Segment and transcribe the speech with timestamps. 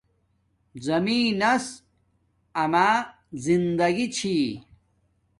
[0.87, 1.65] زمین نس
[2.61, 2.89] اما
[3.45, 4.35] زندگی چھی